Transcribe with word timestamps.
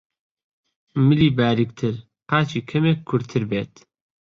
ملی 1.07 1.29
باریکتر، 1.37 1.95
قاچی 2.29 2.59
کەمێک 2.69 2.99
کورتتر 3.09 3.43
بێت 3.49 3.73